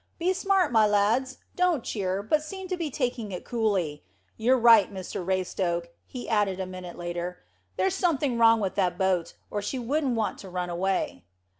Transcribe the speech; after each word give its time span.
Be 0.17 0.33
smart, 0.33 0.71
my 0.71 0.87
lads. 0.87 1.37
Don't 1.55 1.83
cheer, 1.83 2.23
but 2.23 2.41
seem 2.41 2.67
to 2.69 2.75
be 2.75 2.89
taking 2.89 3.31
it 3.31 3.45
coolly. 3.45 4.03
You're 4.35 4.57
right, 4.57 4.91
Mr 4.91 5.23
Raystoke," 5.23 5.89
he 6.07 6.27
added 6.27 6.59
a 6.59 6.65
minute 6.65 6.97
later; 6.97 7.43
"there's 7.77 7.93
something 7.93 8.39
wrong 8.39 8.59
with 8.59 8.73
that 8.73 8.97
boat, 8.97 9.35
or 9.51 9.61
she 9.61 9.77
would 9.77 10.03
not 10.03 10.13
want 10.13 10.39
to 10.39 10.49
run 10.49 10.71
away." 10.71 11.25